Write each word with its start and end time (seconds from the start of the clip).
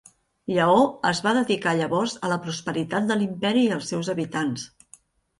Lleó 0.51 0.77
es 1.09 1.19
va 1.25 1.33
dedicar 1.37 1.73
llavors 1.81 2.15
a 2.27 2.31
la 2.31 2.37
prosperitat 2.45 3.05
de 3.11 3.17
l'imperi 3.19 3.61
i 3.67 3.75
els 3.77 3.91
seus 3.93 4.09
habitants. 4.15 4.65